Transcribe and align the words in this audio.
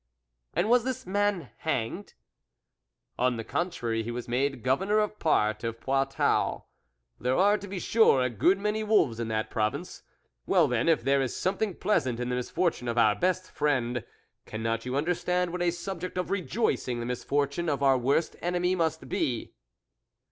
"And 0.55 0.67
was 0.67 0.83
the 0.83 1.07
man 1.07 1.51
hanged?"" 1.59 2.15
On 3.19 3.37
the 3.37 3.43
contrary, 3.43 4.01
he 4.01 4.09
was 4.09 4.27
made 4.27 4.63
Gover 4.63 4.87
nor 4.87 4.97
of 4.97 5.19
part 5.19 5.63
of 5.63 5.79
Poitou; 5.79 6.63
there 7.19 7.37
are, 7.37 7.55
to 7.59 7.67
be 7.67 7.77
sure, 7.77 8.23
a 8.23 8.27
good 8.31 8.57
many 8.57 8.83
wolves 8.83 9.19
in 9.19 9.27
that 9.27 9.51
province 9.51 10.01
well 10.47 10.67
then, 10.67 10.89
if 10.89 11.03
there 11.03 11.21
is 11.21 11.37
something 11.37 11.75
pleasant 11.75 12.19
in 12.19 12.29
the 12.29 12.35
misfortune 12.35 12.87
of 12.87 12.97
our 12.97 13.13
best 13.13 13.51
friend, 13.51 14.03
can 14.47 14.63
not 14.63 14.87
you 14.87 14.95
understand 14.95 15.51
what 15.51 15.61
a 15.61 15.69
subject 15.69 16.17
of 16.17 16.31
rejoicing 16.31 16.99
the 16.99 17.05
misfortune 17.05 17.69
of 17.69 17.83
our 17.83 17.95
worst 17.95 18.35
enemy 18.41 18.73
must 18.73 19.07
be 19.07 19.53